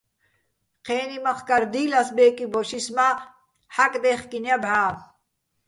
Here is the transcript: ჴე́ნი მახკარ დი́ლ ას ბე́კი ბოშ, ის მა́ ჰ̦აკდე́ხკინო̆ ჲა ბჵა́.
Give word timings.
ჴე́ნი 0.85 1.17
მახკარ 1.25 1.63
დი́ლ 1.73 1.91
ას 1.99 2.09
ბე́კი 2.15 2.45
ბოშ, 2.51 2.69
ის 2.77 2.87
მა́ 2.95 3.13
ჰ̦აკდე́ხკინო̆ 3.73 4.43
ჲა 4.51 4.57
ბჵა́. 4.63 4.91